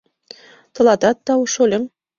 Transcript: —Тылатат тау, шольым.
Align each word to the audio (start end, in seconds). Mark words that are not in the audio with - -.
—Тылатат 0.73 1.17
тау, 1.25 1.41
шольым. 1.53 1.83